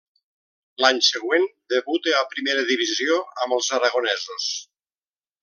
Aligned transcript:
L'any 0.85 1.01
següent 1.07 1.45
debuta 1.73 2.15
a 2.21 2.23
primera 2.31 2.65
divisió 2.71 3.19
amb 3.45 3.59
els 3.59 3.71
aragonesos. 3.79 4.51